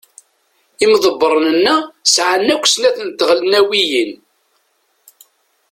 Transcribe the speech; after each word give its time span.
Imḍebṛen-nneɣ 0.83 1.79
sɛan 2.13 2.47
akk 2.53 2.65
snat 2.67 2.97
n 3.07 3.09
tɣelnawiyin. 3.11 4.11